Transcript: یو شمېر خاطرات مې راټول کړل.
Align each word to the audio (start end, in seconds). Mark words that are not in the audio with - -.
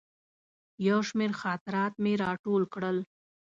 یو 0.87 0.99
شمېر 1.09 1.31
خاطرات 1.41 1.93
مې 2.03 2.13
راټول 2.23 2.63
کړل. 2.73 2.97